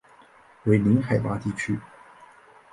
[0.63, 1.77] 为零海拔地区。